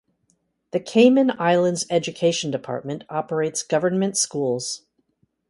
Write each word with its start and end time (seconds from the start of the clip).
The 0.71 0.79
Cayman 0.79 1.31
Islands 1.39 1.85
Education 1.91 2.49
Department 2.49 3.03
operates 3.07 3.61
government 3.61 4.17
schools. 4.17 4.87